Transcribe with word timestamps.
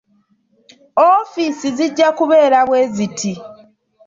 Ofiisi 1.11 1.67
zijja 1.77 2.07
kubeera 2.17 2.59
bweziti. 2.67 3.33